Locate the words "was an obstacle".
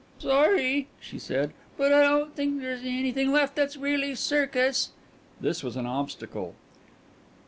5.63-6.55